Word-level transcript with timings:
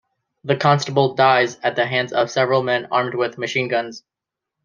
The 0.45 0.55
Constable 0.55 1.13
dies 1.13 1.59
at 1.61 1.75
the 1.75 1.85
hands 1.85 2.11
of 2.11 2.31
several 2.31 2.63
men 2.63 2.87
armed 2.89 3.13
with 3.13 3.37
machine 3.37 3.67
guns. 3.67 4.03